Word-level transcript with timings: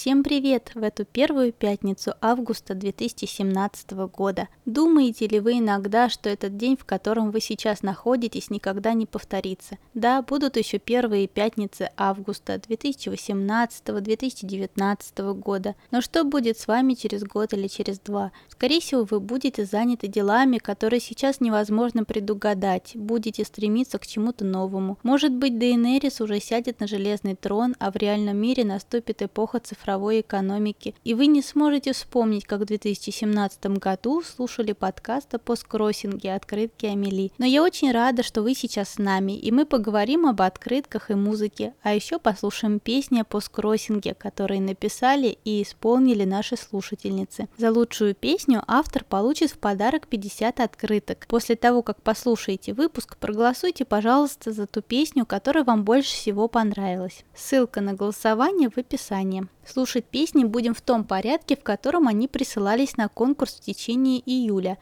Всем 0.00 0.22
привет 0.22 0.70
в 0.74 0.82
эту 0.82 1.04
первую 1.04 1.52
пятницу 1.52 2.14
августа 2.22 2.74
2017 2.74 3.90
года. 4.10 4.48
Думаете 4.64 5.26
ли 5.26 5.40
вы 5.40 5.58
иногда, 5.58 6.08
что 6.08 6.30
этот 6.30 6.56
день, 6.56 6.78
в 6.78 6.86
котором 6.86 7.30
вы 7.30 7.42
сейчас 7.42 7.82
находитесь, 7.82 8.48
никогда 8.48 8.94
не 8.94 9.04
повторится? 9.04 9.76
Да, 9.92 10.22
будут 10.22 10.56
еще 10.56 10.78
первые 10.78 11.28
пятницы 11.28 11.90
августа 11.98 12.54
2018-2019 12.54 15.34
года. 15.34 15.74
Но 15.90 16.00
что 16.00 16.24
будет 16.24 16.58
с 16.58 16.66
вами 16.66 16.94
через 16.94 17.22
год 17.22 17.52
или 17.52 17.66
через 17.66 17.98
два? 17.98 18.32
Скорее 18.48 18.80
всего, 18.80 19.04
вы 19.04 19.20
будете 19.20 19.66
заняты 19.66 20.06
делами, 20.06 20.56
которые 20.56 21.00
сейчас 21.00 21.42
невозможно 21.42 22.04
предугадать, 22.04 22.92
будете 22.94 23.44
стремиться 23.44 23.98
к 23.98 24.06
чему-то 24.06 24.46
новому. 24.46 24.98
Может 25.02 25.34
быть, 25.34 25.58
Дейенерис 25.58 26.22
уже 26.22 26.40
сядет 26.40 26.80
на 26.80 26.86
железный 26.86 27.36
трон, 27.36 27.76
а 27.78 27.92
в 27.92 27.96
реальном 27.96 28.38
мире 28.38 28.64
наступит 28.64 29.20
эпоха 29.20 29.60
цифрового 29.60 29.89
цифровой 29.90 30.20
экономики, 30.20 30.94
и 31.04 31.14
вы 31.14 31.26
не 31.26 31.42
сможете 31.42 31.92
вспомнить, 31.92 32.44
как 32.44 32.60
в 32.60 32.64
2017 32.64 33.66
году 33.78 34.22
слушали 34.22 34.72
подкаст 34.72 35.34
о 35.34 35.38
посткроссинге 35.38 36.34
открытки 36.34 36.86
Амели. 36.86 37.32
Но 37.38 37.46
я 37.46 37.62
очень 37.62 37.90
рада, 37.90 38.22
что 38.22 38.42
вы 38.42 38.54
сейчас 38.54 38.90
с 38.90 38.98
нами, 38.98 39.32
и 39.32 39.50
мы 39.50 39.66
поговорим 39.66 40.26
об 40.26 40.42
открытках 40.42 41.10
и 41.10 41.14
музыке, 41.14 41.74
а 41.82 41.94
еще 41.94 42.18
послушаем 42.18 42.78
песни 42.78 43.20
о 43.20 43.24
посткроссинге, 43.24 44.14
которые 44.14 44.60
написали 44.60 45.38
и 45.44 45.62
исполнили 45.62 46.24
наши 46.24 46.56
слушательницы. 46.56 47.48
За 47.58 47.72
лучшую 47.72 48.14
песню 48.14 48.62
автор 48.68 49.04
получит 49.04 49.50
в 49.50 49.58
подарок 49.58 50.06
50 50.06 50.60
открыток. 50.60 51.26
После 51.28 51.56
того, 51.56 51.82
как 51.82 52.00
послушаете 52.02 52.74
выпуск, 52.74 53.16
проголосуйте, 53.16 53.84
пожалуйста, 53.84 54.52
за 54.52 54.66
ту 54.66 54.82
песню, 54.82 55.26
которая 55.26 55.64
вам 55.64 55.84
больше 55.84 56.12
всего 56.12 56.46
понравилась. 56.46 57.24
Ссылка 57.34 57.80
на 57.80 57.94
голосование 57.94 58.70
в 58.70 58.78
описании. 58.78 59.46
Слушать 59.72 60.04
песни 60.04 60.42
будем 60.42 60.74
в 60.74 60.80
том 60.80 61.04
порядке, 61.04 61.56
в 61.56 61.62
котором 61.62 62.08
они 62.08 62.26
присылались 62.26 62.96
на 62.96 63.08
конкурс 63.08 63.54
в 63.54 63.60
течение 63.60 64.18
июля. 64.18 64.78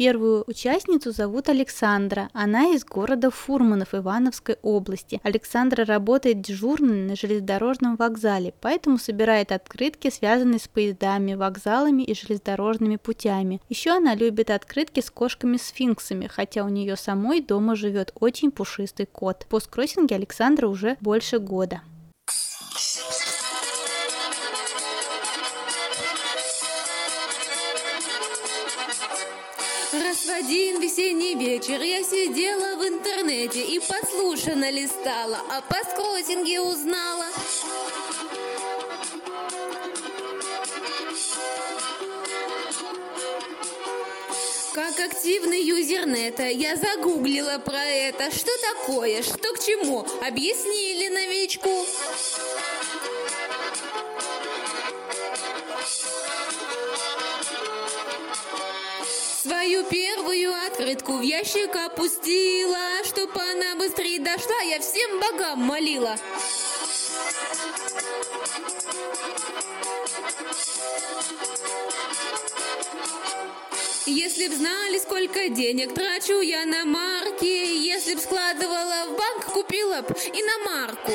Первую 0.00 0.44
участницу 0.46 1.12
зовут 1.12 1.50
Александра. 1.50 2.30
Она 2.32 2.68
из 2.72 2.86
города 2.86 3.30
Фурманов 3.30 3.94
Ивановской 3.94 4.56
области. 4.62 5.20
Александра 5.22 5.84
работает 5.84 6.40
дежурной 6.40 7.02
на 7.02 7.16
железнодорожном 7.16 7.96
вокзале, 7.96 8.54
поэтому 8.62 8.96
собирает 8.96 9.52
открытки, 9.52 10.08
связанные 10.08 10.58
с 10.58 10.68
поездами, 10.68 11.34
вокзалами 11.34 12.02
и 12.02 12.14
железнодорожными 12.14 12.96
путями. 12.96 13.60
Еще 13.68 13.90
она 13.90 14.14
любит 14.14 14.48
открытки 14.48 15.00
с 15.00 15.10
кошками-сфинксами, 15.10 16.28
хотя 16.28 16.64
у 16.64 16.70
нее 16.70 16.96
самой 16.96 17.42
дома 17.42 17.76
живет 17.76 18.14
очень 18.18 18.52
пушистый 18.52 19.04
кот. 19.04 19.42
В 19.42 19.48
посткроссинге 19.48 20.14
Александра 20.14 20.66
уже 20.66 20.96
больше 21.02 21.38
года. 21.38 21.82
Раз 29.92 30.24
в 30.24 30.30
один 30.30 30.80
весенний 30.80 31.34
вечер 31.34 31.82
я 31.82 32.04
сидела 32.04 32.76
в 32.76 32.86
интернете 32.86 33.60
и 33.60 33.80
послушно 33.80 34.70
листала, 34.70 35.38
а 35.50 35.60
по 35.62 35.78
скроссинге 35.90 36.60
узнала. 36.60 37.26
Как 44.72 45.00
активный 45.00 45.60
юзер 45.60 46.06
нета, 46.06 46.46
я 46.46 46.76
загуглила 46.76 47.58
про 47.58 47.84
это. 47.84 48.30
Что 48.30 48.52
такое, 48.72 49.24
что 49.24 49.52
к 49.54 49.58
чему, 49.58 50.06
объяснили 50.24 51.08
новичку. 51.08 51.84
Открытку 60.80 61.18
в 61.18 61.20
ящик 61.20 61.76
опустила, 61.76 63.04
Чтоб 63.04 63.30
она 63.36 63.76
быстрее 63.76 64.18
дошла, 64.18 64.60
я 64.62 64.80
всем 64.80 65.20
богам 65.20 65.58
молила. 65.58 66.16
Если 74.06 74.48
б 74.48 74.54
знали, 74.54 74.98
сколько 74.98 75.48
денег 75.50 75.94
трачу 75.94 76.40
я 76.40 76.64
на 76.64 76.86
марки, 76.86 77.44
Если 77.44 78.14
б 78.14 78.20
складывала 78.20 79.06
в 79.08 79.16
банк, 79.16 79.44
купила 79.52 80.00
б 80.00 80.14
и 80.32 80.42
на 80.42 80.58
марку. 80.64 81.12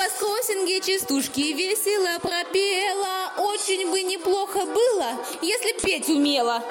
О 0.00 0.02
паскосинге 0.02 0.80
частушки 0.80 1.52
весело 1.52 2.18
пропела. 2.20 3.32
Очень 3.36 3.90
бы 3.90 4.00
неплохо 4.00 4.60
было, 4.64 5.12
если 5.42 5.78
петь 5.78 6.08
умела. 6.08 6.62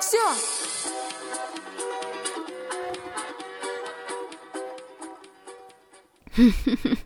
Все. 0.00 0.18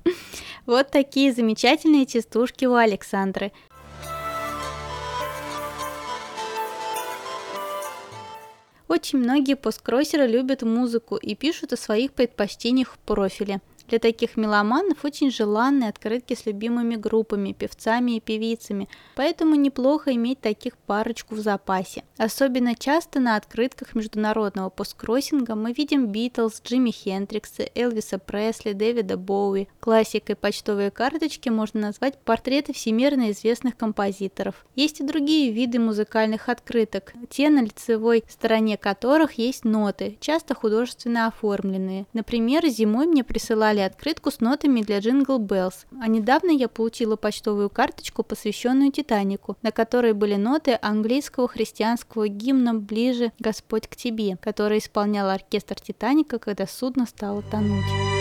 Вот 0.66 0.90
такие 0.90 1.32
замечательные 1.32 2.06
частушки 2.06 2.64
у 2.64 2.74
Александры. 2.74 3.52
Очень 8.88 9.18
многие 9.18 9.56
посткроссеры 9.56 10.26
любят 10.26 10.62
музыку 10.62 11.16
и 11.16 11.34
пишут 11.34 11.72
о 11.72 11.76
своих 11.76 12.12
предпочтениях 12.12 12.92
в 12.92 12.98
профиле. 12.98 13.60
Для 13.88 13.98
таких 13.98 14.36
меломанов 14.36 15.04
очень 15.04 15.30
желанны 15.30 15.84
открытки 15.84 16.34
с 16.34 16.46
любимыми 16.46 16.96
группами, 16.96 17.52
певцами 17.52 18.16
и 18.16 18.20
певицами, 18.20 18.88
поэтому 19.14 19.54
неплохо 19.54 20.12
иметь 20.14 20.40
таких 20.40 20.76
парочку 20.76 21.34
в 21.34 21.38
запасе. 21.38 22.02
Особенно 22.18 22.74
часто 22.74 23.20
на 23.20 23.36
открытках 23.36 23.94
международного 23.94 24.70
посткроссинга 24.70 25.54
мы 25.54 25.72
видим 25.72 26.08
Битлз, 26.08 26.62
Джимми 26.64 26.90
Хендрикса, 26.90 27.68
Элвиса 27.74 28.18
Пресли, 28.18 28.72
Дэвида 28.72 29.16
Боуи. 29.16 29.68
Классикой 29.80 30.34
почтовой 30.34 30.90
карточки 30.90 31.48
можно 31.48 31.80
назвать 31.80 32.18
портреты 32.18 32.72
всемирно 32.72 33.30
известных 33.30 33.76
композиторов. 33.76 34.66
Есть 34.74 35.00
и 35.00 35.04
другие 35.04 35.52
виды 35.52 35.78
музыкальных 35.78 36.48
открыток, 36.48 37.12
те 37.30 37.50
на 37.50 37.62
лицевой 37.62 38.24
стороне 38.28 38.76
которых 38.76 39.34
есть 39.34 39.64
ноты, 39.64 40.16
часто 40.20 40.54
художественно 40.54 41.26
оформленные. 41.26 42.06
Например, 42.12 42.66
зимой 42.66 43.06
мне 43.06 43.22
присылали 43.22 43.75
прислали 43.76 43.80
открытку 43.80 44.30
с 44.30 44.40
нотами 44.40 44.80
для 44.80 44.98
Jingle 44.98 45.38
Bells, 45.38 45.86
а 46.00 46.08
недавно 46.08 46.50
я 46.50 46.68
получила 46.68 47.16
почтовую 47.16 47.70
карточку, 47.70 48.22
посвященную 48.22 48.90
Титанику, 48.90 49.56
на 49.62 49.70
которой 49.70 50.12
были 50.12 50.36
ноты 50.36 50.78
английского 50.80 51.48
христианского 51.48 52.28
гимна 52.28 52.74
«Ближе, 52.74 53.32
Господь 53.38 53.86
к 53.86 53.96
тебе», 53.96 54.36
который 54.36 54.78
исполнял 54.78 55.28
оркестр 55.28 55.76
Титаника, 55.80 56.38
когда 56.38 56.66
судно 56.66 57.06
стало 57.06 57.42
тонуть. 57.42 58.15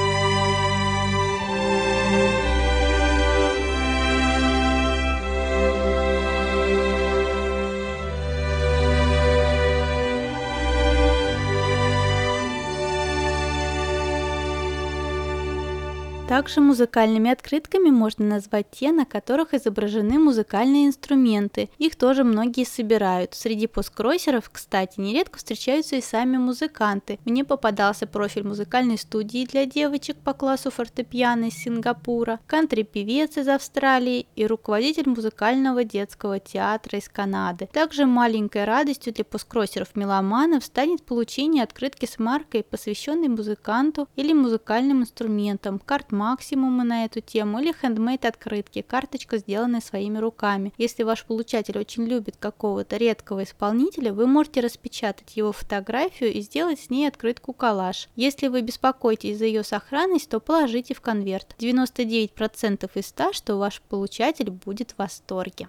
Также 16.35 16.59
музыкальными 16.59 17.32
открытками 17.32 17.91
можно 17.91 18.26
назвать 18.26 18.70
те, 18.70 18.91
на 18.91 19.05
которых 19.05 19.53
изображены 19.53 20.20
музыкальные 20.20 20.87
инструменты. 20.87 21.70
Их 21.78 21.96
тоже 21.96 22.26
многие 22.26 22.66
собирают. 22.66 23.34
Среди 23.34 23.67
посткроссеров, 23.67 24.49
кстати, 24.52 24.99
нередко 24.99 25.37
встречаются 25.37 25.96
и 25.96 26.02
сами 26.02 26.35
музыканты. 26.35 27.20
Мне 27.23 27.46
попадался 27.46 28.05
профиль 28.05 28.43
музыкальной 28.46 28.97
студии 28.97 29.46
для 29.46 29.66
девочек 29.66 30.17
по 30.17 30.34
классу 30.34 30.72
фортепиано 30.72 31.46
из 31.46 31.53
Сингапура, 31.53 32.41
кантри-певец 32.47 33.37
из 33.37 33.47
Австралии 33.47 34.28
и 34.35 34.46
руководитель 34.46 35.08
музыкального 35.08 35.85
детского 35.85 36.41
театра 36.41 36.99
из 36.99 37.08
Канады. 37.08 37.70
Также 37.72 38.05
маленькой 38.05 38.66
радостью 38.66 39.14
для 39.14 39.23
посткроссеров-меломанов 39.23 40.66
станет 40.66 41.02
получение 41.03 41.64
открытки 41.64 42.05
с 42.05 42.20
маркой, 42.20 42.64
посвященной 42.64 43.29
музыканту 43.29 44.09
или 44.17 44.34
музыкальным 44.34 45.03
инструментам, 45.03 45.79
карт 45.79 46.11
максимумы 46.29 46.83
на 46.83 47.05
эту 47.05 47.22
тему 47.22 47.59
или 47.59 47.72
хендмейд 47.72 48.25
открытки, 48.25 48.81
карточка, 48.81 49.37
сделанная 49.37 49.81
своими 49.81 50.17
руками. 50.17 50.73
Если 50.77 51.03
ваш 51.03 51.25
получатель 51.25 51.77
очень 51.77 52.05
любит 52.05 52.35
какого-то 52.37 52.97
редкого 52.97 53.43
исполнителя, 53.43 54.11
вы 54.11 54.27
можете 54.27 54.61
распечатать 54.61 55.37
его 55.37 55.51
фотографию 55.51 56.33
и 56.33 56.41
сделать 56.41 56.79
с 56.79 56.89
ней 56.89 57.07
открытку-коллаж. 57.07 58.09
Если 58.16 58.47
вы 58.47 58.61
беспокоитесь 58.61 59.37
за 59.37 59.45
ее 59.45 59.63
сохранность, 59.63 60.29
то 60.29 60.39
положите 60.39 60.93
в 60.93 61.01
конверт. 61.01 61.55
99% 61.59 62.89
из 62.95 63.07
100, 63.07 63.33
что 63.33 63.57
ваш 63.57 63.81
получатель 63.81 64.49
будет 64.49 64.91
в 64.91 64.99
восторге. 64.99 65.67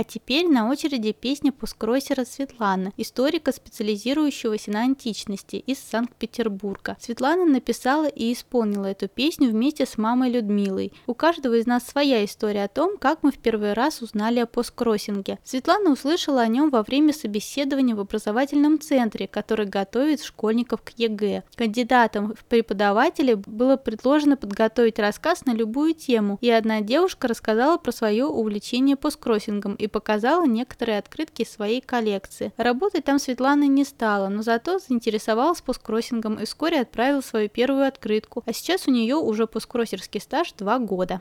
А 0.00 0.02
теперь 0.02 0.48
на 0.48 0.70
очереди 0.70 1.12
песня 1.12 1.52
посткроссера 1.52 2.24
Светланы, 2.24 2.90
историка, 2.96 3.52
специализирующегося 3.52 4.70
на 4.70 4.80
античности 4.80 5.56
из 5.56 5.78
Санкт-Петербурга. 5.78 6.96
Светлана 6.98 7.44
написала 7.44 8.06
и 8.06 8.32
исполнила 8.32 8.86
эту 8.86 9.08
песню 9.08 9.50
вместе 9.50 9.84
с 9.84 9.98
мамой 9.98 10.30
Людмилой. 10.30 10.94
У 11.06 11.12
каждого 11.12 11.52
из 11.58 11.66
нас 11.66 11.86
своя 11.86 12.24
история 12.24 12.64
о 12.64 12.68
том, 12.68 12.96
как 12.96 13.22
мы 13.22 13.30
в 13.30 13.36
первый 13.36 13.74
раз 13.74 14.00
узнали 14.00 14.38
о 14.40 14.46
посткроссинге. 14.46 15.38
Светлана 15.44 15.92
услышала 15.92 16.40
о 16.40 16.48
нем 16.48 16.70
во 16.70 16.82
время 16.82 17.12
собеседования 17.12 17.94
в 17.94 18.00
образовательном 18.00 18.80
центре, 18.80 19.28
который 19.28 19.66
готовит 19.66 20.22
школьников 20.22 20.80
к 20.80 20.92
ЕГЭ. 20.96 21.42
Кандидатам 21.56 22.34
в 22.34 22.46
преподаватели 22.46 23.34
было 23.34 23.76
предложено 23.76 24.38
подготовить 24.38 24.98
рассказ 24.98 25.44
на 25.44 25.52
любую 25.52 25.92
тему, 25.92 26.38
и 26.40 26.48
одна 26.48 26.80
девушка 26.80 27.28
рассказала 27.28 27.76
про 27.76 27.92
свое 27.92 28.24
увлечение 28.24 28.96
посткроссингом 28.96 29.74
и 29.74 29.89
показала 29.90 30.46
некоторые 30.46 30.98
открытки 30.98 31.44
своей 31.44 31.80
коллекции. 31.80 32.52
Работать 32.56 33.04
там 33.04 33.18
Светлана 33.18 33.64
не 33.64 33.84
стала, 33.84 34.28
но 34.28 34.42
зато 34.42 34.78
заинтересовалась 34.78 35.60
посткроссингом 35.60 36.34
и 36.38 36.44
вскоре 36.44 36.80
отправила 36.80 37.20
свою 37.20 37.48
первую 37.48 37.86
открытку, 37.86 38.42
а 38.46 38.52
сейчас 38.52 38.88
у 38.88 38.90
нее 38.90 39.16
уже 39.16 39.46
посткроссерский 39.46 40.20
стаж 40.20 40.52
2 40.52 40.78
года. 40.78 41.20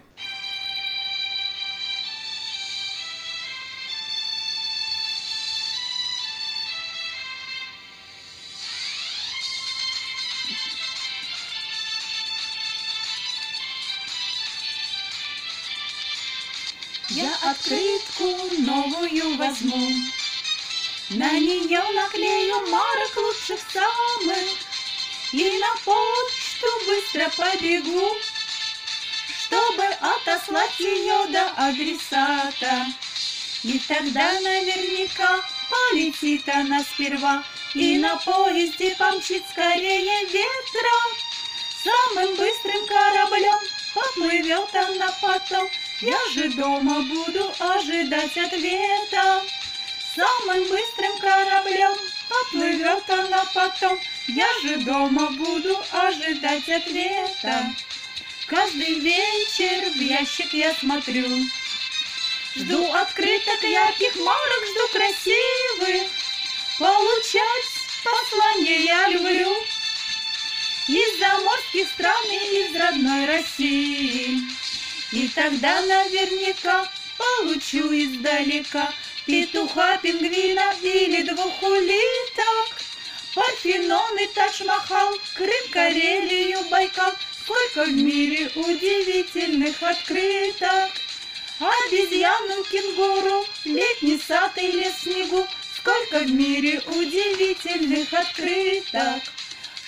Я 17.22 17.36
открытку 17.52 18.28
новую 18.60 19.36
возьму, 19.36 19.90
На 21.10 21.32
нее 21.38 21.82
наклею 21.94 22.66
марок 22.70 23.18
лучших 23.18 23.60
самых 23.74 24.38
И 25.34 25.60
на 25.60 25.76
почту 25.84 26.68
быстро 26.88 27.30
побегу, 27.36 28.16
Чтобы 29.42 29.84
отослать 29.84 30.80
ее 30.80 31.28
до 31.28 31.50
адресата. 31.58 32.86
И 33.64 33.80
тогда 33.80 34.40
наверняка 34.40 35.42
полетит 35.70 36.48
она 36.48 36.82
сперва 36.84 37.44
И 37.74 37.98
на 37.98 38.16
поезде 38.16 38.96
помчит 38.96 39.44
скорее 39.52 40.26
ветра. 40.28 40.98
Самым 41.84 42.34
быстрым 42.38 42.86
кораблем 42.88 43.60
поплывет 43.94 44.74
она 44.74 45.14
потом 45.22 45.68
я 46.02 46.18
же 46.34 46.50
дома 46.50 47.02
буду 47.02 47.54
ожидать 47.60 48.38
ответа. 48.38 49.44
Самым 50.16 50.64
быстрым 50.70 51.18
кораблем 51.20 51.94
поплывет 52.30 53.10
она 53.10 53.44
потом. 53.54 54.00
Я 54.28 54.48
же 54.62 54.78
дома 54.78 55.32
буду 55.32 55.78
ожидать 55.92 56.70
ответа. 56.70 57.74
Каждый 58.48 59.00
вечер 59.00 59.92
в 59.92 60.02
ящик 60.02 60.54
я 60.54 60.74
смотрю. 60.76 61.28
Жду 62.56 62.92
открыток 62.94 63.62
ярких 63.64 64.16
марок, 64.16 64.66
жду 64.72 64.88
красивых. 64.94 66.10
Получать 66.80 67.66
послание 68.04 68.86
я 68.86 69.10
люблю. 69.10 69.54
Из 70.88 71.20
заморских 71.20 71.88
стран 71.90 72.24
и 72.32 72.66
из 72.66 72.76
родной 72.76 73.26
России. 73.26 74.59
И 75.12 75.28
тогда 75.30 75.82
наверняка 75.82 76.88
получу 77.18 77.92
издалека 77.92 78.94
Петуха, 79.26 79.98
пингвина 80.02 80.74
или 80.82 81.24
двух 81.24 81.62
улиток. 81.64 82.70
Парфенон 83.36 84.18
и 84.18 84.28
Тадж-Махал, 84.34 85.16
Крым, 85.36 85.66
Карелию, 85.72 86.64
Байкал, 86.70 87.14
Сколько 87.44 87.86
в 87.86 87.94
мире 87.94 88.52
удивительных 88.56 89.82
открыток. 89.82 90.92
Обезьяну, 91.60 92.64
кенгуру, 92.64 93.46
летний 93.66 94.20
сад 94.28 94.58
и 94.58 94.72
лес 94.72 94.94
снегу, 95.02 95.48
Сколько 95.78 96.20
в 96.20 96.32
мире 96.32 96.82
удивительных 96.88 98.14
открыток. 98.14 99.24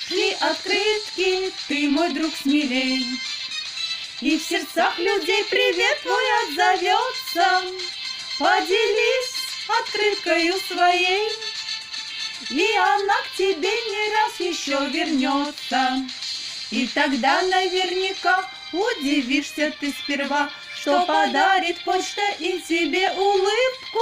Шли 0.08 0.36
открытки, 0.40 1.52
ты 1.68 1.90
мой 1.90 2.12
друг 2.14 2.34
смелей, 2.36 3.06
и 4.22 4.38
в 4.38 4.44
сердцах 4.44 4.98
людей 5.00 5.44
привет 5.50 6.00
твой 6.02 6.24
отзовется. 6.44 7.64
Поделись 8.38 9.36
открыткою 9.80 10.54
своей, 10.68 11.30
И 12.50 12.76
она 12.76 13.14
к 13.24 13.38
тебе 13.38 13.70
не 13.70 14.14
раз 14.14 14.40
еще 14.40 14.86
вернется. 14.90 16.08
И 16.70 16.88
тогда 16.88 17.42
наверняка 17.42 18.50
удивишься 18.72 19.74
ты 19.80 19.92
сперва, 19.92 20.50
Что 20.76 21.06
подарит 21.06 21.84
почта 21.84 22.22
и 22.40 22.60
тебе 22.62 23.12
улыбку. 23.12 24.02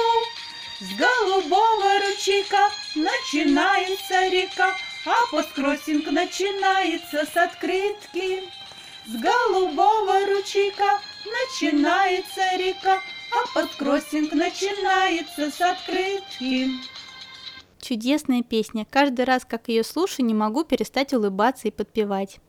С 0.79 0.93
голубого 0.95 1.99
ручейка 1.99 2.71
начинается 2.95 4.27
река, 4.27 4.75
А 5.05 5.27
посткроссинг 5.31 6.07
начинается 6.11 7.25
с 7.25 7.37
открытки. 7.37 8.43
С 9.09 9.13
голубого 9.13 10.27
ручейка 10.27 10.99
начинается 11.25 12.41
река, 12.57 13.01
а 13.31 13.55
подкроссинг 13.55 14.33
начинается 14.33 15.49
с 15.49 15.59
открытки. 15.59 16.67
Чудесная 17.81 18.43
песня. 18.43 18.85
Каждый 18.87 19.25
раз, 19.25 19.45
как 19.45 19.67
ее 19.67 19.83
слушаю, 19.83 20.27
не 20.27 20.35
могу 20.35 20.63
перестать 20.63 21.11
улыбаться 21.11 21.69
и 21.69 21.71
подпевать. 21.71 22.39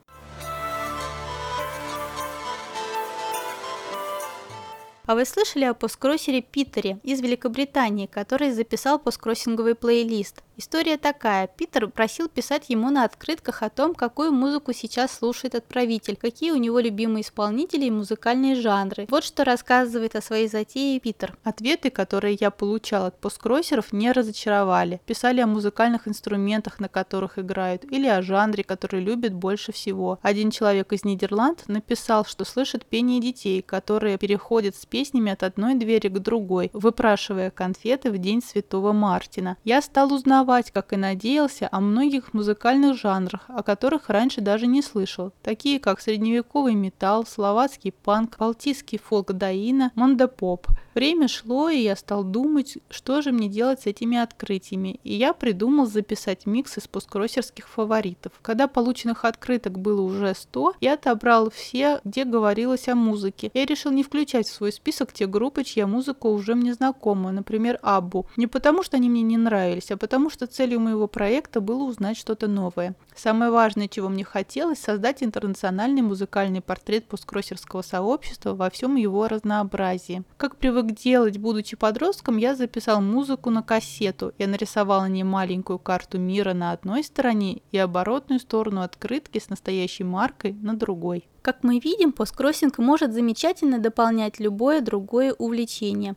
А 5.07 5.15
вы 5.15 5.25
слышали 5.25 5.65
о 5.65 5.73
посткроссере 5.73 6.43
Питере 6.43 7.01
из 7.03 7.23
Великобритании, 7.23 8.05
который 8.05 8.53
записал 8.53 8.99
посткроссинговый 8.99 9.75
плейлист? 9.75 10.43
История 10.61 10.99
такая. 10.99 11.47
Питер 11.47 11.89
просил 11.89 12.29
писать 12.29 12.69
ему 12.69 12.91
на 12.91 13.05
открытках 13.05 13.63
о 13.63 13.71
том, 13.71 13.95
какую 13.95 14.31
музыку 14.31 14.75
сейчас 14.75 15.11
слушает 15.11 15.55
отправитель, 15.55 16.17
какие 16.17 16.51
у 16.51 16.57
него 16.57 16.81
любимые 16.81 17.23
исполнители 17.23 17.87
и 17.87 17.91
музыкальные 17.91 18.57
жанры. 18.57 19.07
Вот 19.09 19.25
что 19.25 19.45
рассказывает 19.45 20.17
о 20.17 20.21
своей 20.21 20.49
затее 20.49 21.01
Питер. 21.01 21.35
Ответы, 21.45 21.89
которые 21.89 22.37
я 22.39 22.51
получал 22.51 23.07
от 23.07 23.19
посткроссеров, 23.19 23.95
не 23.95 24.13
разочаровали. 24.13 25.01
Писали 25.07 25.41
о 25.41 25.47
музыкальных 25.47 26.07
инструментах, 26.07 26.79
на 26.79 26.91
которых 26.91 27.39
играют, 27.39 27.85
или 27.91 28.07
о 28.07 28.21
жанре, 28.21 28.63
который 28.63 29.03
любят 29.03 29.33
больше 29.33 29.73
всего. 29.73 30.19
Один 30.21 30.51
человек 30.51 30.93
из 30.93 31.05
Нидерланд 31.05 31.69
написал, 31.69 32.27
что 32.27 32.45
слышит 32.45 32.85
пение 32.85 33.19
детей, 33.19 33.63
которые 33.63 34.19
переходят 34.19 34.77
с 34.77 34.85
песнями 34.85 35.33
от 35.33 35.43
одной 35.43 35.75
двери 35.77 36.09
к 36.09 36.19
другой, 36.19 36.69
выпрашивая 36.75 37.51
конфеты 37.51 38.11
в 38.11 38.19
день 38.19 38.43
Святого 38.43 38.93
Мартина. 38.93 39.57
Я 39.65 39.81
стал 39.81 40.13
узнавать 40.13 40.50
узнавать, 40.51 40.73
как 40.73 40.93
и 40.93 40.97
надеялся, 40.97 41.69
о 41.71 41.81
многих 41.81 42.35
музыкальных 42.35 42.97
жанрах, 42.97 43.43
о 43.49 43.63
которых 43.63 44.09
раньше 44.09 44.41
даже 44.41 44.67
не 44.67 44.83
слышал, 44.83 45.33
такие 45.43 45.79
как 45.79 46.01
средневековый 46.01 46.75
металл, 46.75 47.25
словацкий 47.25 47.93
панк, 47.93 48.37
балтийский 48.39 48.99
фолк 48.99 49.33
даина, 49.33 49.93
мандапоп. 49.95 50.67
Время 50.95 51.29
шло, 51.29 51.69
и 51.69 51.79
я 51.79 51.95
стал 51.95 52.25
думать, 52.25 52.79
что 52.91 53.23
же 53.23 53.31
мне 53.31 53.49
делать 53.49 53.83
с 53.83 53.87
этими 53.87 54.19
открытиями, 54.19 54.99
и 55.05 55.15
я 55.15 55.33
придумал 55.33 55.87
записать 55.87 56.47
микс 56.47 56.79
из 56.79 56.89
посткроссерских 56.89 57.69
фаворитов. 57.69 58.33
Когда 58.43 58.67
полученных 58.67 59.25
открыток 59.25 59.79
было 59.79 60.01
уже 60.03 60.35
100, 60.35 60.75
я 60.81 60.95
отобрал 60.95 61.51
все, 61.51 62.01
где 62.05 62.25
говорилось 62.25 62.89
о 62.89 62.97
музыке. 62.97 63.53
Я 63.55 63.67
решил 63.67 63.93
не 63.93 64.03
включать 64.03 64.49
в 64.49 64.53
свой 64.53 64.73
список 64.73 65.13
те 65.13 65.27
группы, 65.27 65.63
чья 65.63 65.87
музыка 65.87 66.27
уже 66.27 66.57
мне 66.57 66.75
знакома, 66.75 67.31
например, 67.31 67.79
Аббу. 67.83 68.27
Не 68.37 68.49
потому, 68.49 68.83
что 68.83 68.97
они 68.97 69.09
мне 69.09 69.23
не 69.23 69.37
нравились, 69.37 69.93
а 69.93 69.97
потому, 69.97 70.29
что 70.29 70.40
что 70.41 70.47
целью 70.47 70.81
моего 70.81 71.07
проекта 71.07 71.61
было 71.61 71.83
узнать 71.83 72.17
что-то 72.17 72.49
новое. 72.49 72.95
Самое 73.15 73.51
важное, 73.51 73.89
чего 73.89 74.09
мне 74.09 74.25
хотелось, 74.25 74.79
создать 74.79 75.23
интернациональный 75.23 76.01
музыкальный 76.01 76.63
портрет 76.63 77.05
посткроссерского 77.05 77.83
сообщества 77.83 78.55
во 78.55 78.71
всем 78.71 78.97
его 78.97 79.29
разнообразии. 79.29 80.23
Как 80.39 80.57
привык 80.57 80.93
делать, 80.93 81.37
будучи 81.37 81.77
подростком, 81.77 82.39
я 82.39 82.55
записал 82.55 83.03
музыку 83.03 83.51
на 83.51 83.63
кассету. 83.63 84.33
Я 84.39 84.49
нарисовал 84.49 85.03
на 85.03 85.11
ней 85.11 85.25
маленькую 85.25 85.79
карту 85.79 86.19
мира 86.19 86.55
на 86.55 86.73
одной 86.73 87.05
стороне 87.05 87.61
и 87.71 87.77
оборотную 87.77 88.41
сторону 88.41 88.81
открытки 88.81 89.41
с 89.41 89.51
настоящей 89.51 90.05
маркой 90.05 90.55
на 90.55 90.73
другой. 90.73 91.29
Как 91.43 91.63
мы 91.65 91.81
видим, 91.81 92.13
посткроссинг 92.13 92.79
может 92.79 93.13
замечательно 93.13 93.79
дополнять 93.79 94.41
любое 94.41 94.81
другое 94.81 95.35
увлечение. 95.35 96.17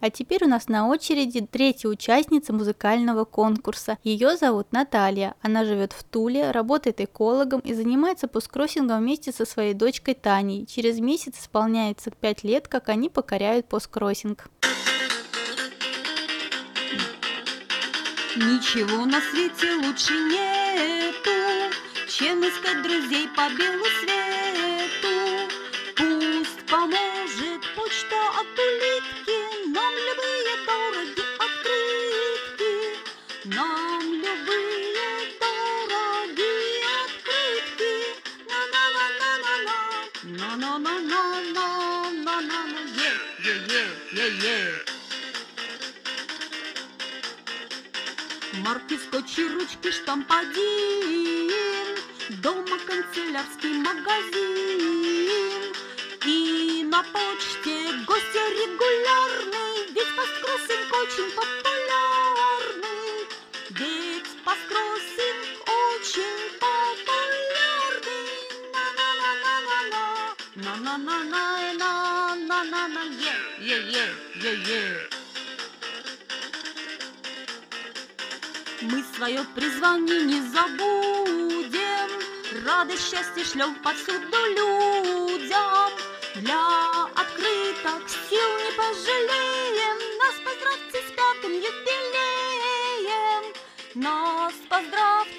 А 0.00 0.10
теперь 0.10 0.44
у 0.44 0.48
нас 0.48 0.68
на 0.68 0.86
очереди 0.86 1.40
третья 1.40 1.88
участница 1.88 2.52
музыкального 2.52 3.24
конкурса. 3.24 3.98
Ее 4.04 4.36
зовут 4.36 4.72
Наталья. 4.72 5.34
Она 5.42 5.64
живет 5.64 5.92
в 5.92 6.04
Туле, 6.04 6.52
работает 6.52 7.00
экологом 7.00 7.60
и 7.60 7.74
занимается 7.74 8.28
посткроссингом 8.28 9.00
вместе 9.00 9.32
со 9.32 9.44
своей 9.44 9.74
дочкой 9.74 10.14
Таней. 10.14 10.66
Через 10.66 11.00
месяц 11.00 11.40
исполняется 11.40 12.10
5 12.12 12.44
лет, 12.44 12.68
как 12.68 12.88
они 12.88 13.08
покоряют 13.08 13.68
посткроссинг. 13.68 14.48
Ничего 18.36 19.04
на 19.04 19.20
свете 19.20 19.74
лучше 19.84 20.12
нету, 20.12 21.74
чем 22.08 22.40
искать 22.42 22.82
друзей 22.84 23.26
по 23.34 23.48
белу 23.58 23.84
свету. 24.00 24.27
no, 40.88 40.98
no, 41.00 41.24
no, 41.52 42.10
no, 42.10 42.40
no, 42.40 42.58
no, 42.72 42.80
yeah, 42.96 43.18
yeah, 43.44 43.88
yeah, 44.16 44.30
yeah. 44.44 44.68
Марки, 48.64 48.96
скотчи, 48.98 49.44
ручки, 49.48 49.90
штамп 49.90 50.30
один, 50.32 51.96
дома 52.42 52.78
канцелярский 52.86 53.74
магазин. 53.86 55.74
И 56.26 56.84
на 56.92 57.02
почте 57.12 57.76
гости 58.06 58.42
регулярный, 58.58 59.74
ведь 59.94 60.12
Паскросинг 60.16 60.90
очень 61.02 61.30
популярный, 61.38 63.14
ведь 63.70 64.30
Паскросинг 64.44 65.27
е-е-е-е-е. 73.68 75.08
Мы 78.80 79.04
свое 79.14 79.44
призвание 79.54 80.22
не 80.22 80.40
забудем, 80.54 82.08
Радость, 82.64 83.10
счастье 83.10 83.44
шлем 83.44 83.74
повсюду 83.82 84.38
людям. 84.56 85.90
Для 86.36 86.62
открыток 87.22 88.02
сил 88.28 88.50
не 88.64 88.72
пожалеем, 88.80 89.96
Нас 90.20 90.36
поздравьте 90.44 90.98
с 91.06 91.10
пятым 91.16 91.52
юбилеем, 91.52 93.42
Нас 93.94 94.54
поздравьте 94.70 95.37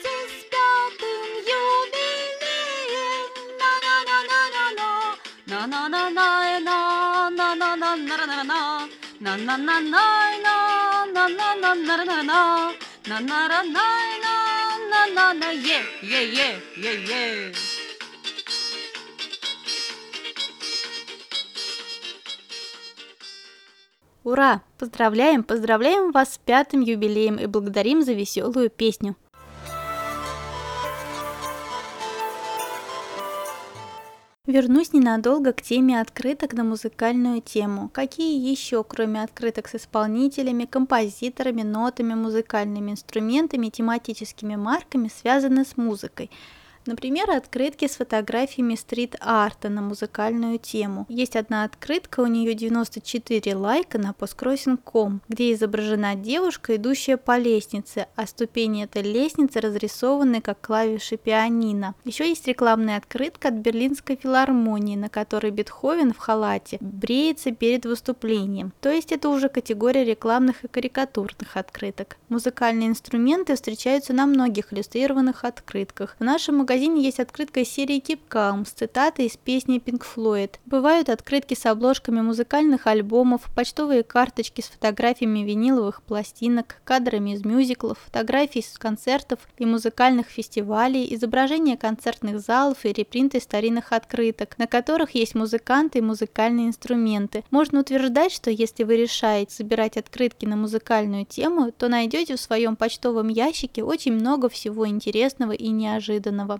на-на-на-на-на-на-на-на-на-на-на, 8.43 9.29
на-на-на-на-на, 11.13 11.75
на-на-на-на-на-на. 11.85 12.89
На 13.07 13.19
на 13.19 13.47
на 13.47 13.63
на 13.63 13.87
на 14.23 14.35
на 14.89 15.01
на 15.15 15.33
на 15.33 15.49
е 15.51 15.79
е 16.03 16.21
е 16.23 16.49
е 16.77 16.93
е 17.11 17.51
Ура! 24.23 24.59
Поздравляем, 24.77 25.43
поздравляем 25.43 26.11
вас 26.11 26.33
с 26.33 26.39
пятым 26.39 26.81
юбилеем 26.81 27.39
и 27.39 27.47
благодарим 27.47 28.01
за 28.01 28.13
веселую 28.13 28.69
песню. 28.69 29.15
Вернусь 34.49 34.93
ненадолго 34.93 35.53
к 35.53 35.61
теме 35.61 36.01
открыток 36.01 36.53
на 36.53 36.63
музыкальную 36.63 37.39
тему. 37.39 37.87
Какие 37.93 38.49
еще, 38.49 38.83
кроме 38.83 39.21
открыток 39.21 39.67
с 39.67 39.75
исполнителями, 39.75 40.65
композиторами, 40.65 41.61
нотами, 41.61 42.15
музыкальными 42.15 42.89
инструментами, 42.89 43.69
тематическими 43.69 44.55
марками 44.55 45.11
связаны 45.15 45.65
с 45.65 45.77
музыкой? 45.77 46.31
Например, 46.89 47.29
открытки 47.29 47.87
с 47.87 47.97
фотографиями 47.97 48.73
стрит-арта 48.73 49.69
на 49.69 49.83
музыкальную 49.83 50.57
тему. 50.57 51.05
Есть 51.07 51.35
одна 51.35 51.63
открытка, 51.63 52.21
у 52.21 52.25
нее 52.25 52.55
94 52.55 53.55
лайка 53.55 53.99
на 53.99 54.15
postcrossing.com, 54.19 55.21
где 55.29 55.53
изображена 55.53 56.15
девушка, 56.15 56.77
идущая 56.77 57.17
по 57.17 57.37
лестнице, 57.37 58.07
а 58.15 58.25
ступени 58.25 58.85
этой 58.85 59.03
лестницы 59.03 59.59
разрисованы 59.59 60.41
как 60.41 60.61
клавиши 60.61 61.17
пианино. 61.17 61.93
Еще 62.05 62.27
есть 62.27 62.47
рекламная 62.47 62.97
открытка 62.97 63.49
от 63.49 63.53
Берлинской 63.53 64.17
филармонии, 64.19 64.95
на 64.95 65.09
которой 65.09 65.51
Бетховен 65.51 66.11
в 66.11 66.17
халате 66.17 66.79
бреется 66.81 67.51
перед 67.51 67.85
выступлением. 67.85 68.73
То 68.81 68.89
есть 68.89 69.11
это 69.11 69.29
уже 69.29 69.47
категория 69.47 70.03
рекламных 70.03 70.63
и 70.63 70.67
карикатурных 70.67 71.55
открыток. 71.55 72.17
Музыкальные 72.29 72.89
инструменты 72.89 73.53
встречаются 73.53 74.13
на 74.13 74.25
многих 74.25 74.73
иллюстрированных 74.73 75.45
открытках. 75.45 76.15
В 76.17 76.23
нашем 76.23 76.57
магазине 76.57 76.78
есть 76.85 77.19
открытка 77.19 77.61
из 77.61 77.69
серии 77.69 78.01
Keep 78.01 78.19
Calm 78.29 78.65
с 78.65 78.71
цитатой 78.71 79.25
из 79.25 79.37
песни 79.37 79.79
Pink 79.79 80.03
Floyd. 80.15 80.55
Бывают 80.65 81.09
открытки 81.09 81.53
с 81.53 81.65
обложками 81.65 82.21
музыкальных 82.21 82.87
альбомов, 82.87 83.49
почтовые 83.55 84.03
карточки 84.03 84.61
с 84.61 84.65
фотографиями 84.65 85.39
виниловых 85.39 86.01
пластинок, 86.03 86.77
кадрами 86.83 87.31
из 87.31 87.43
мюзиклов, 87.43 87.99
фотографии 87.99 88.61
с 88.61 88.77
концертов 88.77 89.39
и 89.57 89.65
музыкальных 89.65 90.27
фестивалей, 90.27 91.13
изображения 91.15 91.77
концертных 91.77 92.39
залов 92.39 92.85
и 92.85 92.93
репринты 92.93 93.39
старинных 93.39 93.91
открыток, 93.91 94.57
на 94.57 94.67
которых 94.67 95.11
есть 95.15 95.35
музыканты 95.35 95.99
и 95.99 96.01
музыкальные 96.01 96.67
инструменты. 96.67 97.43
Можно 97.51 97.81
утверждать, 97.81 98.31
что 98.31 98.49
если 98.49 98.83
вы 98.83 98.97
решаете 98.97 99.53
собирать 99.53 99.97
открытки 99.97 100.45
на 100.45 100.55
музыкальную 100.55 101.25
тему, 101.25 101.71
то 101.71 101.87
найдете 101.87 102.35
в 102.35 102.41
своем 102.41 102.75
почтовом 102.75 103.27
ящике 103.27 103.83
очень 103.83 104.13
много 104.13 104.49
всего 104.49 104.87
интересного 104.87 105.51
и 105.51 105.69
неожиданного. 105.69 106.58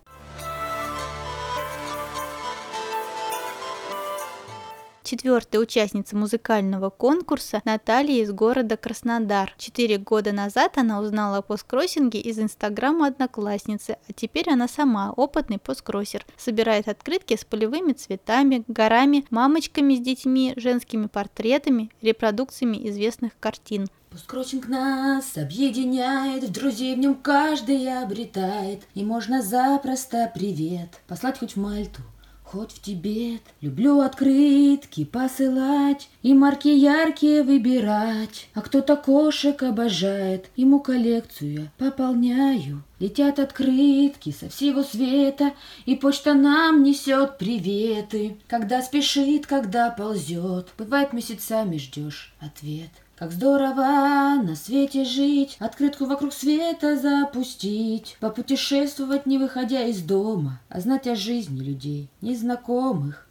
Четвертая 5.10 5.60
участница 5.60 6.16
музыкального 6.16 6.92
конкурса 6.92 7.64
Наталья 7.66 8.22
из 8.22 8.32
города 8.32 8.78
Краснодар. 8.78 9.56
Четыре 9.58 9.98
года 9.98 10.34
назад 10.34 10.78
она 10.78 11.00
узнала 11.00 11.38
о 11.38 11.42
посткроссинге 11.42 12.20
из 12.20 12.38
инстаграма 12.38 13.08
одноклассницы, 13.08 13.98
а 14.08 14.14
теперь 14.14 14.52
она 14.52 14.68
сама 14.68 15.12
опытный 15.12 15.58
посткроссер. 15.58 16.28
Собирает 16.38 16.88
открытки 16.88 17.36
с 17.36 17.44
полевыми 17.44 17.94
цветами, 17.94 18.64
горами, 18.68 19.26
мамочками 19.32 19.96
с 19.96 20.00
детьми, 20.00 20.54
женскими 20.58 21.08
портретами, 21.08 21.90
репродукциями 22.04 22.88
известных 22.88 23.32
картин. 23.40 23.88
Посткроссинг 24.12 24.68
нас 24.68 25.38
объединяет, 25.38 26.52
друзей 26.52 26.96
в 26.96 27.00
нем 27.00 27.14
каждый 27.14 28.02
обретает, 28.02 28.82
и 28.96 29.04
можно 29.04 29.44
запросто 29.44 30.32
привет 30.34 31.00
послать 31.08 31.38
хоть 31.38 31.56
в 31.56 31.58
Мальту, 31.58 32.02
хоть 32.42 32.72
в 32.72 32.82
Тибет. 32.82 33.44
Люблю 33.62 34.00
открытки 34.00 35.06
посылать 35.06 36.10
и 36.24 36.34
марки 36.34 36.70
яркие 36.70 37.44
выбирать, 37.44 38.50
а 38.56 38.62
кто-то 38.62 38.96
кошек 38.96 39.62
обожает, 39.62 40.50
ему 40.56 40.80
коллекцию 40.80 41.54
я 41.54 41.72
пополняю. 41.78 42.84
Летят 42.98 43.38
открытки 43.38 44.32
со 44.32 44.50
всего 44.50 44.82
света, 44.82 45.54
и 45.86 45.96
почта 45.96 46.34
нам 46.34 46.82
несет 46.82 47.38
приветы. 47.38 48.38
Когда 48.48 48.82
спешит, 48.82 49.46
когда 49.46 49.92
ползет, 49.92 50.70
бывает 50.80 51.14
месяцами 51.14 51.78
ждешь 51.78 52.34
ответ. 52.40 52.90
Как 53.20 53.34
здорово 53.34 54.42
на 54.42 54.56
свете 54.56 55.04
жить, 55.04 55.58
Открытку 55.60 56.06
вокруг 56.06 56.32
света 56.32 56.96
запустить, 56.96 58.16
Попутешествовать, 58.22 59.26
не 59.26 59.38
выходя 59.38 59.84
из 59.84 60.02
дома, 60.02 60.62
А 60.70 60.80
знать 60.80 61.06
о 61.06 61.16
жизни 61.16 61.60
людей 61.60 62.10
незнакомых. 62.22 63.29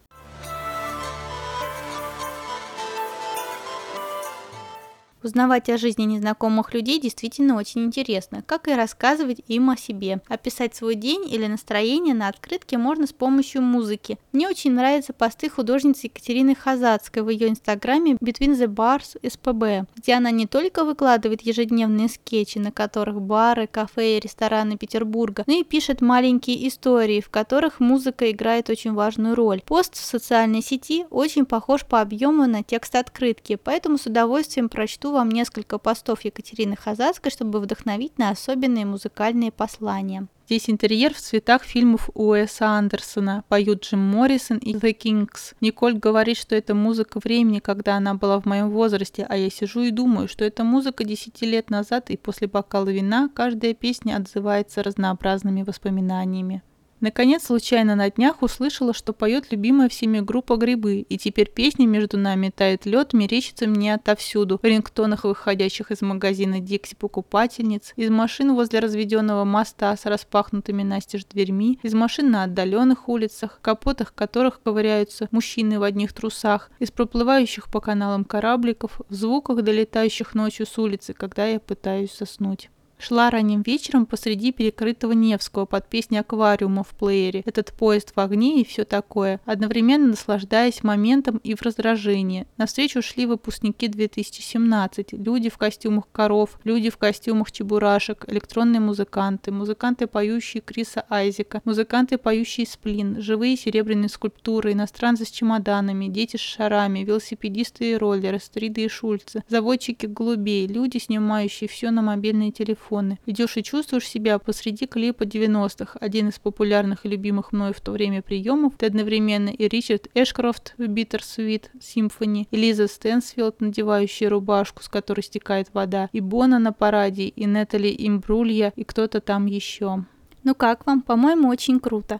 Узнавать 5.21 5.69
о 5.69 5.79
жизни 5.79 6.05
незнакомых 6.05 6.73
людей 6.75 7.01
действительно 7.01 7.57
очень 7.57 7.85
интересно, 7.85 8.45
как 8.47 8.69
и 8.69 8.75
рассказывать 8.75 9.41
им 9.49 9.71
о 9.71 9.77
себе. 9.77 10.21
Описать 10.29 10.77
свой 10.77 10.95
день 10.95 11.29
или 11.29 11.47
настроение 11.47 12.15
на 12.15 12.29
открытке 12.29 12.79
можно 12.79 13.07
с 13.07 13.13
помощью 13.13 13.63
музыки. 13.63 14.17
Мне 14.33 14.49
очень 14.49 14.73
нравятся 14.73 15.13
посты 15.13 15.51
художницы 15.51 16.07
Екатерины 16.07 16.55
Хазацкой 16.55 17.25
в 17.25 17.31
ее 17.31 17.49
инстаграме 17.49 18.13
Between 18.15 18.57
the 18.57 18.69
Bars 18.69 19.21
SPB, 19.21 19.87
где 19.97 20.15
она 20.15 20.31
не 20.31 20.47
только 20.47 20.85
выкладывает 20.85 21.43
ежедневные 21.43 22.09
скетчи, 22.09 22.59
на 22.59 22.71
которых 22.71 23.21
бары, 23.21 23.67
кафе 23.67 24.19
и 24.19 24.21
рестораны 24.21 24.77
Петербурга, 24.77 25.43
но 25.49 25.55
и 25.55 25.65
пишет 25.65 26.01
маленькие 26.01 26.69
истории, 26.69 27.21
в 27.21 27.29
которых 27.29 27.81
музыка 27.81 28.31
играет 28.31 28.71
очень 28.71 28.93
важную 28.93 29.35
роль. 29.35 29.63
Пост 29.67 29.97
в 29.97 30.05
социальной 30.05 30.63
сети 30.63 31.07
очень 31.11 31.45
похож 31.45 31.85
по 31.85 32.01
объему 32.01 32.47
на 32.47 32.63
текст 32.63 32.95
открытки, 32.95 33.57
поэтому 33.57 33.99
с 33.99 34.07
удовольствием 34.07 34.69
прочту 34.69 35.08
вам 35.13 35.31
несколько 35.31 35.79
постов 35.79 36.25
Екатерины 36.25 36.77
Хазацкой, 36.77 37.31
чтобы 37.31 37.61
вдохновить 37.61 38.19
на 38.19 38.31
особенные 38.31 38.85
музыкальные 38.85 39.53
послания. 39.53 40.29
Здесь 40.47 40.71
интерьер 40.71 41.13
в 41.13 41.19
цветах 41.19 41.63
фильмов 41.63 42.09
Уэса 42.15 42.69
Андерсона. 42.69 43.45
Поют 43.49 43.85
Джим 43.85 44.01
Моррисон 44.01 44.57
и 44.57 44.73
The 44.73 44.97
Kings. 44.97 45.55
Николь 45.61 45.99
говорит, 45.99 46.39
что 46.39 46.57
это 46.57 46.75
музыка 46.75 47.21
времени, 47.23 47.59
когда 47.59 47.97
она 47.97 48.15
была 48.15 48.41
в 48.41 48.47
моем 48.47 48.71
возрасте, 48.71 49.27
а 49.29 49.37
я 49.37 49.51
сижу 49.51 49.83
и 49.83 49.91
думаю, 49.91 50.27
что 50.27 50.47
это 50.47 50.65
музыка 50.65 51.05
10 51.05 51.43
лет 51.43 51.69
назад, 51.69 52.09
и 52.09 52.17
после 52.17 52.49
бокала 52.49 52.89
вина 52.89 53.29
каждая 53.35 53.75
песня 53.75 54.17
отзывается 54.17 54.83
разнообразными 54.83 55.63
воспоминаниями. 55.63 56.63
Наконец, 57.01 57.45
случайно 57.45 57.95
на 57.95 58.11
днях 58.11 58.43
услышала, 58.43 58.93
что 58.93 59.13
поет 59.13 59.53
любимая 59.53 59.89
всеми 59.89 60.19
группа 60.19 60.57
«Грибы», 60.57 60.97
и 61.09 61.17
теперь 61.17 61.49
песни 61.49 61.87
«Между 61.87 62.19
нами 62.19 62.51
тает 62.51 62.87
лед» 62.87 63.13
мерещится 63.13 63.69
мне 63.69 63.95
отовсюду, 63.95 64.59
в 64.61 64.67
рингтонах, 64.67 65.23
выходящих 65.23 65.93
из 65.93 66.03
магазина 66.03 66.59
«Дикси» 66.59 66.97
покупательниц, 66.97 67.93
из 67.95 68.11
машин 68.11 68.55
возле 68.55 68.81
разведенного 68.81 69.45
моста 69.45 69.97
с 69.97 70.07
распахнутыми 70.07 70.83
настежь 70.83 71.25
дверьми, 71.25 71.79
из 71.85 71.95
машин 71.95 72.33
на 72.33 72.43
отдаленных 72.43 73.09
улицах, 73.09 73.61
капотах 73.63 74.13
которых 74.13 74.61
ковыряются 74.61 75.29
мужчины 75.31 75.79
в 75.79 75.85
одних 75.85 76.13
трусах, 76.13 76.69
из 76.81 76.91
проплывающих 76.91 77.71
по 77.71 77.81
каналам 77.81 78.25
корабликов, 78.25 79.01
в 79.09 79.15
звуках, 79.15 79.63
долетающих 79.63 80.35
ночью 80.35 80.67
с 80.67 80.77
улицы, 80.77 81.15
когда 81.15 81.47
я 81.47 81.61
пытаюсь 81.61 82.17
заснуть. 82.19 82.71
Шла 83.01 83.31
ранним 83.31 83.63
вечером 83.63 84.07
посреди 84.07 84.51
перекрытого 84.51 85.13
Невского 85.13 85.67
под 85.67 85.89
песню 85.89 86.21
аквариума 86.21 86.83
в 86.83 86.89
плеере. 86.97 87.45
Этот 87.47 87.73
поезд 87.73 88.13
в 88.15 88.19
огне 88.19 88.61
и 88.61 88.65
все 88.65 88.85
такое, 88.85 89.41
одновременно 89.45 90.09
наслаждаясь 90.09 90.83
моментом 90.83 91.37
и 91.45 91.55
в 91.55 91.63
раздражении. 91.63 92.47
Навстречу 92.57 93.01
шли 93.01 93.27
выпускники 93.27 93.87
2017, 93.87 95.13
люди 95.13 95.49
в 95.49 95.57
костюмах 95.59 96.09
коров, 96.11 96.59
люди 96.65 96.91
в 96.91 96.97
костюмах 96.97 97.53
чебурашек, 97.53 98.25
электронные 98.29 98.81
музыканты, 98.81 99.53
музыканты, 99.53 100.09
поющие 100.09 100.61
Криса 100.61 101.05
Айзека, 101.09 101.63
музыканты, 101.65 102.19
поющие 102.19 102.67
Сплин, 102.67 103.23
живые 103.23 103.57
серебряные 103.57 104.09
скульптуры, 104.09 104.73
иностранцы 104.73 105.25
с 105.25 105.31
чемоданами, 105.31 106.09
дети 106.09 106.37
с 106.37 106.41
шарами, 106.41 107.05
велосипедисты 107.05 107.93
и 107.93 107.97
роллеры, 107.97 108.41
стриды 108.41 108.85
и 108.85 108.89
шульцы, 108.89 109.45
заводчики 109.49 110.07
голубей, 110.07 110.67
люди, 110.67 110.99
снимающие 110.99 111.69
все 111.69 111.93
на 111.93 112.03
мобильные 112.03 112.51
телефоны, 112.51 112.88
телефоны. 112.89 113.19
Идешь 113.27 113.57
и 113.57 113.63
чувствуешь 113.63 114.07
себя 114.07 114.39
посреди 114.39 114.87
клипа 114.87 115.23
90-х, 115.25 115.99
один 116.01 116.29
из 116.29 116.39
популярных 116.39 117.05
и 117.05 117.09
любимых 117.09 117.53
мной 117.53 117.73
в 117.73 117.81
то 117.81 117.93
время 117.93 118.23
приемов. 118.23 118.75
Ты 118.77 118.87
одновременно 118.87 119.51
и 119.51 119.69
Ричард 119.69 120.09
Эшкрофт 120.15 120.75
в 120.79 120.83
Bittersweet 120.83 121.67
Symphony, 121.81 122.47
и 122.51 122.57
Лиза 122.57 122.87
Стэнсфилд, 122.87 123.61
надевающая 123.61 124.31
рубашку, 124.31 124.83
с 124.83 124.89
которой 124.89 125.23
стекает 125.23 125.69
вода, 125.73 126.09
и 126.13 126.21
Бона 126.21 126.59
на 126.59 126.73
параде, 126.73 127.29
и 127.29 127.45
Нетали 127.45 127.95
Имбрулья, 127.99 128.73
и 128.77 128.85
кто-то 128.85 129.21
там 129.21 129.47
еще. 129.47 130.05
Ну 130.45 130.55
как 130.55 130.87
вам? 130.87 131.03
По-моему, 131.03 131.49
очень 131.49 131.81
круто. 131.81 132.19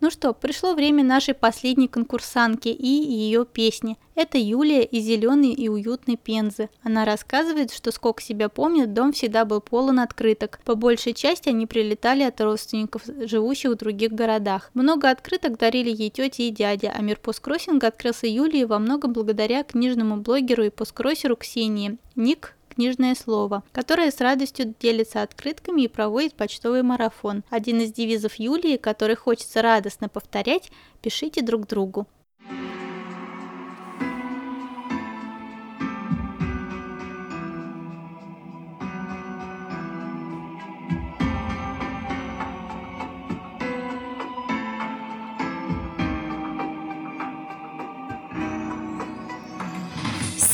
Ну 0.00 0.10
что, 0.10 0.34
пришло 0.34 0.74
время 0.74 1.02
нашей 1.02 1.32
последней 1.32 1.88
конкурсантки 1.88 2.68
и 2.68 2.86
ее 2.86 3.46
песни. 3.46 3.96
Это 4.14 4.36
Юлия 4.36 4.82
из 4.82 5.04
зеленой 5.04 5.52
и 5.52 5.68
уютной 5.68 6.16
Пензы. 6.16 6.68
Она 6.82 7.06
рассказывает, 7.06 7.72
что 7.72 7.90
сколько 7.92 8.22
себя 8.22 8.50
помнит, 8.50 8.92
дом 8.92 9.12
всегда 9.12 9.46
был 9.46 9.62
полон 9.62 10.00
открыток. 10.00 10.60
По 10.64 10.74
большей 10.74 11.14
части 11.14 11.48
они 11.48 11.66
прилетали 11.66 12.24
от 12.24 12.40
родственников, 12.40 13.02
живущих 13.06 13.72
в 13.72 13.76
других 13.76 14.12
городах. 14.12 14.70
Много 14.74 15.08
открыток 15.08 15.58
дарили 15.58 15.90
ей 15.90 16.10
тети 16.10 16.42
и 16.42 16.50
дядя, 16.50 16.92
а 16.94 17.00
мир 17.00 17.18
посткроссинга 17.18 17.86
открылся 17.88 18.26
Юлии 18.26 18.64
во 18.64 18.78
многом 18.78 19.14
благодаря 19.14 19.64
книжному 19.64 20.18
блогеру 20.18 20.64
и 20.64 20.70
посткроссеру 20.70 21.36
Ксении. 21.36 21.96
Ник 22.16 22.54
книжное 22.76 23.14
слово, 23.14 23.64
которое 23.72 24.10
с 24.10 24.20
радостью 24.20 24.74
делится 24.78 25.22
открытками 25.22 25.82
и 25.82 25.88
проводит 25.88 26.34
почтовый 26.34 26.82
марафон. 26.82 27.42
Один 27.50 27.80
из 27.80 27.92
девизов 27.92 28.34
Юлии, 28.34 28.76
который 28.76 29.16
хочется 29.16 29.62
радостно 29.62 30.08
повторять, 30.08 30.70
пишите 31.02 31.42
друг 31.42 31.66
другу. 31.66 32.06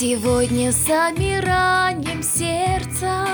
Сегодня 0.03 0.73
с 0.73 0.85
замиранием 0.85 2.25
сердца. 2.25 3.25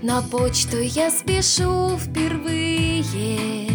На 0.00 0.22
почту 0.22 0.78
я 0.80 1.10
спешу 1.10 1.98
впервые. 1.98 3.68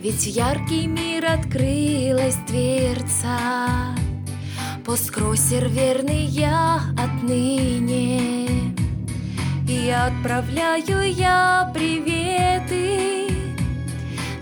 Ведь 0.00 0.22
в 0.22 0.28
яркий 0.28 0.86
мир 0.86 1.26
открылась 1.26 2.36
дверца. 2.46 3.96
Посткроссер 4.86 5.68
верный 5.68 6.22
я 6.22 6.82
отныне. 6.96 8.76
И 9.68 9.90
отправляю 9.90 11.12
я 11.12 11.68
приветы 11.74 13.26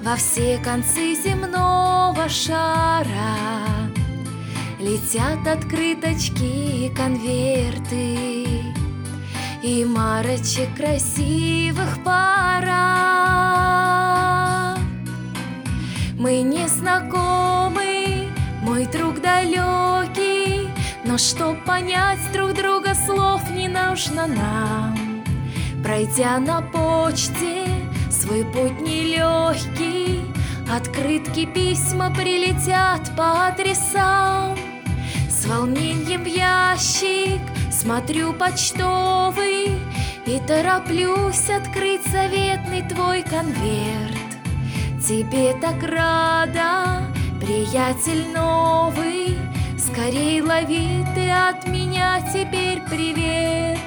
Во 0.03 0.17
все 0.17 0.59
концы 0.59 1.15
земного 1.15 2.29
шара 2.29 3.63
Летят 4.83 5.47
открыточки, 5.47 6.93
конверты 6.97 8.75
И 9.63 9.85
марочек 9.85 10.75
красивых 10.77 12.03
пара. 12.05 12.73
Мы 16.19 16.43
не 16.43 16.67
знакомы, 16.67 18.29
мой 18.63 18.87
друг 18.87 19.21
далекий 19.21 20.69
Но 21.05 21.17
чтоб 21.17 21.63
понять 21.63 22.33
друг 22.33 22.55
друга 22.55 22.97
слов 22.97 23.49
не 23.53 23.69
нужно 23.69 24.27
нам. 24.27 25.23
Пройдя 25.85 26.41
на 26.41 26.61
почте 26.61 27.69
свой 28.11 28.45
путь 28.47 28.81
нелегкий 28.81 30.25
Открытки 30.69 31.47
письма 31.47 32.13
прилетят 32.13 33.15
по 33.17 33.47
адресам 33.47 34.62
с 35.43 35.47
волнением 35.47 36.25
ящик 36.25 37.41
смотрю 37.73 38.33
почтовый 38.33 39.77
И 40.25 40.41
тороплюсь 40.47 41.51
открыть 41.51 42.07
заветный 42.07 42.83
твой 42.89 43.23
конверт. 43.23 44.31
Тебе 45.05 45.55
так 45.61 45.83
рада, 45.83 47.03
приятель 47.41 48.25
новый 48.33 49.37
Скорей 49.77 50.41
лови 50.41 51.05
ты 51.17 51.29
от 51.29 51.67
меня 51.67 52.21
теперь 52.33 52.81
привет. 52.89 53.81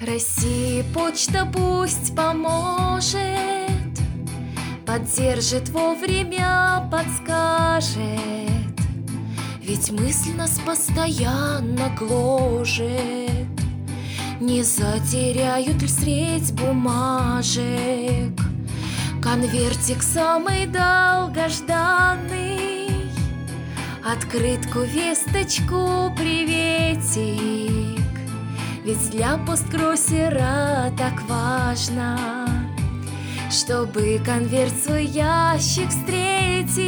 России 0.00 0.82
почта 0.94 1.46
пусть 1.52 2.16
поможет 2.16 3.63
Поддержит 4.94 5.70
вовремя, 5.70 6.88
подскажет. 6.88 7.98
Ведь 9.60 9.90
мысль 9.90 10.32
нас 10.36 10.60
постоянно 10.64 11.88
гложет. 11.98 12.86
Не 14.40 14.62
затеряют 14.62 15.82
ли 15.82 15.88
средь 15.88 16.54
бумажек? 16.54 18.38
Конвертик 19.20 20.00
самый 20.00 20.66
долгожданный. 20.66 23.10
Открытку, 24.04 24.82
весточку, 24.82 26.14
приветик. 26.16 28.00
Ведь 28.84 29.10
для 29.10 29.38
посткроссера 29.38 30.92
так 30.96 31.20
важно 31.28 32.43
чтобы 33.50 34.20
конверт 34.24 34.74
свой 34.82 35.04
ящик 35.04 35.88
встретил. 35.88 36.84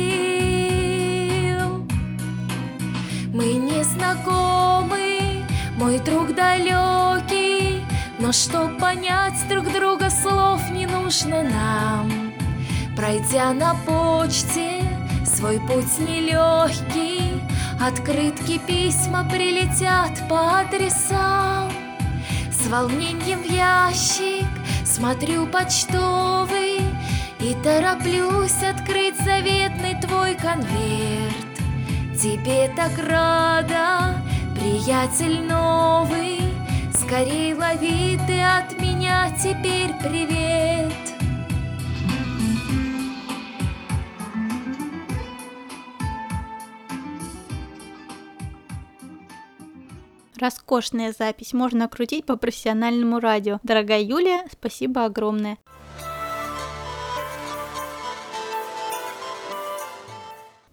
Мы 3.33 3.55
не 3.55 3.85
знакомы, 3.85 5.45
мой 5.77 5.99
друг 6.01 6.35
далекий, 6.35 7.85
но 8.19 8.33
чтоб 8.33 8.79
понять 8.79 9.47
друг 9.49 9.73
друга, 9.73 10.11
слов 10.11 10.63
не 10.71 10.87
нужно 10.87 11.43
нам. 11.43 12.33
Пройдя 12.97 13.53
на 13.53 13.75
почте 13.87 14.83
свой 15.25 15.61
путь 15.61 15.99
нелегкий, 15.99 17.37
Открытки 17.81 18.59
письма 18.59 19.29
прилетят 19.31 20.27
по 20.29 20.61
адресам. 20.61 21.71
С 22.51 22.67
волнением 22.69 23.43
в 23.43 23.51
ящик 23.51 24.46
смотрю 24.97 25.47
почтовый 25.47 26.81
И 27.39 27.55
тороплюсь 27.63 28.63
открыть 28.63 29.17
заветный 29.19 30.01
твой 30.01 30.35
конверт. 30.35 31.37
Тебе 32.19 32.73
так 32.75 32.93
рада, 33.07 34.23
приятель 34.59 35.43
новый, 35.43 36.41
Скорей 36.95 37.53
лови 37.53 38.19
ты 38.27 38.41
от 38.41 38.81
меня 38.81 39.31
теперь 39.39 39.93
привет. 40.03 41.06
Роскошная 50.39 51.15
запись, 51.19 51.53
можно 51.53 51.89
крутить 51.89 52.27
по 52.27 52.37
профессиональному 52.37 53.21
радио. 53.21 53.59
Дорогая 53.63 54.03
Юлия, 54.03 54.45
спасибо 54.51 55.05
огромное. 55.05 55.59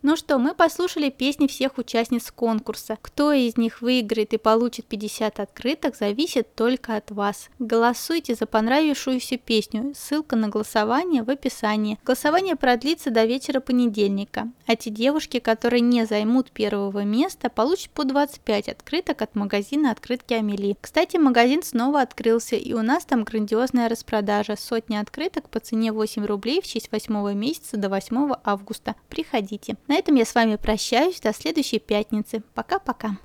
Ну 0.05 0.17
что, 0.17 0.37
мы 0.37 0.53
послушали 0.53 1.09
песни 1.09 1.47
всех 1.47 1.77
участниц 1.77 2.29
конкурса. 2.29 2.97
Кто 3.01 3.31
из 3.31 3.55
них 3.55 3.81
выиграет 3.81 4.33
и 4.33 4.37
получит 4.37 4.85
50 4.85 5.39
открыток, 5.39 5.95
зависит 5.95 6.53
только 6.55 6.97
от 6.97 7.09
вас. 7.09 7.49
Голосуйте 7.57 8.35
за 8.35 8.45
понравившуюся 8.45 9.37
песню. 9.37 9.93
Ссылка 9.95 10.35
на 10.35 10.49
голосование 10.49 11.23
в 11.23 11.29
описании. 11.29 11.97
Голосование 12.03 12.57
продлится 12.57 13.11
до 13.11 13.23
вечера 13.23 13.61
понедельника. 13.61 14.51
А 14.67 14.75
те 14.75 14.89
девушки, 14.89 15.39
которые 15.39 15.79
не 15.79 16.05
займут 16.05 16.51
первого 16.51 17.05
места, 17.05 17.49
получат 17.49 17.91
по 17.91 18.03
25 18.03 18.67
открыток 18.67 19.21
от 19.21 19.35
магазина 19.35 19.91
«Открытки 19.91 20.33
Амели». 20.33 20.75
Кстати, 20.81 21.15
магазин 21.15 21.63
снова 21.63 22.01
открылся, 22.01 22.57
и 22.57 22.73
у 22.73 22.81
нас 22.81 23.05
там 23.05 23.23
грандиозная 23.23 23.87
распродажа. 23.87 24.57
Сотни 24.57 24.97
открыток 24.97 25.49
по 25.49 25.61
цене 25.61 25.93
8 25.93 26.25
рублей 26.25 26.61
в 26.61 26.67
честь 26.67 26.89
8 26.91 27.33
месяца 27.33 27.77
до 27.77 27.87
8 27.87 28.33
августа. 28.43 28.95
Приходите. 29.07 29.77
На 29.93 29.97
этом 29.97 30.15
я 30.15 30.25
с 30.25 30.33
вами 30.33 30.55
прощаюсь 30.55 31.21
до 31.21 31.31
следующей 31.33 31.77
пятницы. 31.77 32.41
Пока-пока. 32.55 33.19